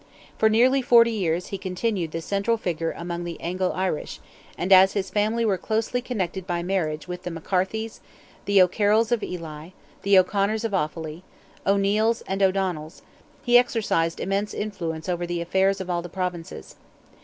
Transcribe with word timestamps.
For 0.35 0.49
nearly 0.49 0.81
forty 0.81 1.11
years 1.11 1.49
he 1.49 1.59
continued 1.59 2.11
the 2.11 2.21
central 2.21 2.57
figure 2.57 2.89
among 2.97 3.23
the 3.23 3.39
Anglo 3.39 3.69
Irish, 3.69 4.19
and 4.57 4.73
as 4.73 4.93
his 4.93 5.11
family 5.11 5.45
were 5.45 5.59
closely 5.59 6.01
connected 6.01 6.47
by 6.47 6.63
marriage 6.63 7.07
with 7.07 7.21
the 7.21 7.29
McCarthys, 7.29 7.99
O'Carrolls 8.49 9.11
of 9.11 9.21
Ely, 9.21 9.69
the 10.01 10.17
O'Conors 10.17 10.63
of 10.63 10.71
Offally, 10.71 11.21
O'Neils 11.67 12.21
and 12.21 12.41
O'Donnells, 12.41 13.03
he 13.43 13.59
exercised 13.59 14.19
immense 14.19 14.55
influence 14.55 15.07
over 15.07 15.27
the 15.27 15.39
affairs 15.39 15.79
of 15.79 15.87
all 15.87 16.01
the 16.01 16.09
Provinces. 16.09 16.77